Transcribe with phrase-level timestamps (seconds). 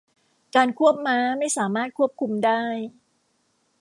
[0.55, 2.63] การควบม้าไม่สามารถควบคุมได้